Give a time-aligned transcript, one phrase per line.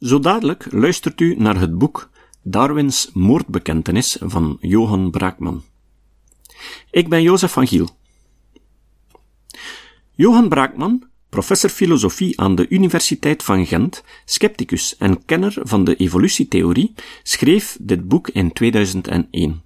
[0.00, 2.10] Zo dadelijk luistert u naar het boek
[2.42, 5.62] Darwins moordbekentenis van Johan Braakman.
[6.90, 7.88] Ik ben Jozef van Giel.
[10.14, 16.94] Johan Braakman, professor filosofie aan de Universiteit van Gent, scepticus en kenner van de evolutietheorie,
[17.22, 19.62] schreef dit boek in 2001.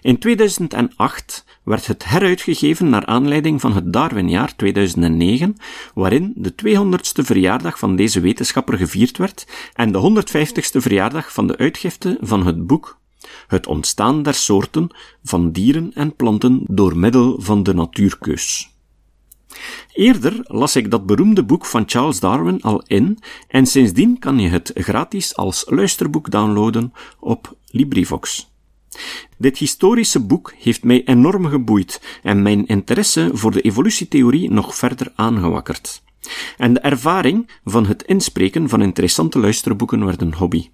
[0.00, 5.56] In 2008 werd het heruitgegeven naar aanleiding van het Darwinjaar 2009,
[5.94, 11.56] waarin de 200ste verjaardag van deze wetenschapper gevierd werd en de 150ste verjaardag van de
[11.56, 12.98] uitgifte van het boek
[13.46, 14.88] Het ontstaan der soorten
[15.22, 18.72] van dieren en planten door middel van de natuurkeus.
[19.92, 24.48] Eerder las ik dat beroemde boek van Charles Darwin al in en sindsdien kan je
[24.48, 28.53] het gratis als luisterboek downloaden op LibriVox.
[29.38, 35.12] Dit historische boek heeft mij enorm geboeid en mijn interesse voor de evolutietheorie nog verder
[35.14, 36.02] aangewakkerd.
[36.56, 40.68] En de ervaring van het inspreken van interessante luisterboeken werd een hobby.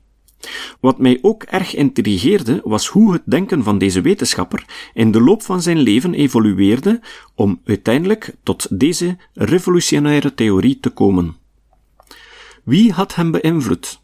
[0.81, 5.43] Wat mij ook erg intrigeerde was hoe het denken van deze wetenschapper in de loop
[5.43, 7.01] van zijn leven evolueerde
[7.35, 11.37] om uiteindelijk tot deze revolutionaire theorie te komen.
[12.65, 14.01] Wie had hem beïnvloed?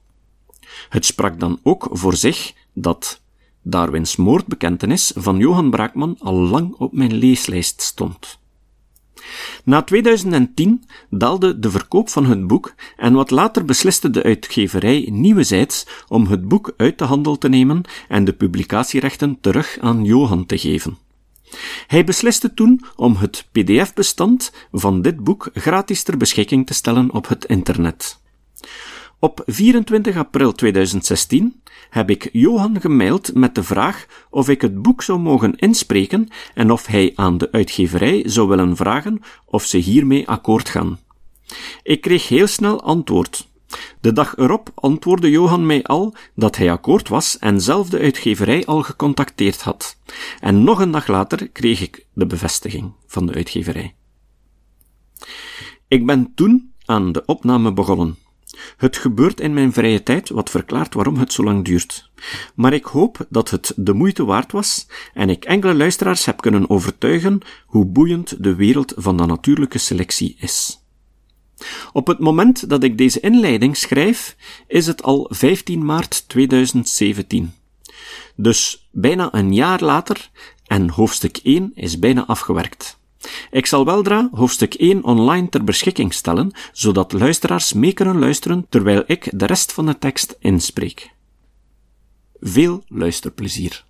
[0.89, 3.21] Het sprak dan ook voor zich dat
[3.69, 8.39] Darwins moordbekentenis van Johan Braakman al lang op mijn leeslijst stond.
[9.65, 15.87] Na 2010 daalde de verkoop van het boek en wat later besliste de uitgeverij Nieuwezijds
[16.09, 20.59] om het boek uit de handel te nemen en de publicatierechten terug aan Johan te
[20.59, 20.99] geven.
[21.87, 27.29] Hij besliste toen om het pdf-bestand van dit boek gratis ter beschikking te stellen op
[27.29, 28.25] het internet.
[29.19, 35.03] Op 24 april 2016 heb ik Johan gemaild met de vraag of ik het boek
[35.03, 40.29] zou mogen inspreken en of hij aan de uitgeverij zou willen vragen of ze hiermee
[40.29, 40.99] akkoord gaan.
[41.83, 43.49] Ik kreeg heel snel antwoord.
[44.01, 48.67] De dag erop antwoordde Johan mij al dat hij akkoord was en zelf de uitgeverij
[48.67, 49.97] al gecontacteerd had.
[50.41, 53.95] En nog een dag later kreeg ik de bevestiging van de uitgeverij.
[55.89, 58.26] Ik ben toen aan de opname begonnen.
[58.77, 62.11] Het gebeurt in mijn vrije tijd, wat verklaart waarom het zo lang duurt.
[62.55, 66.71] Maar ik hoop dat het de moeite waard was en ik enkele luisteraars heb kunnen
[66.71, 70.81] overtuigen hoe boeiend de wereld van de natuurlijke selectie is.
[71.93, 77.53] Op het moment dat ik deze inleiding schrijf, is het al 15 maart 2017.
[78.37, 80.31] Dus bijna een jaar later
[80.67, 82.99] en hoofdstuk 1 is bijna afgewerkt.
[83.51, 89.03] Ik zal weldra hoofdstuk 1 online ter beschikking stellen, zodat luisteraars mee kunnen luisteren terwijl
[89.07, 91.11] ik de rest van de tekst inspreek.
[92.41, 93.85] Veel luisterplezier.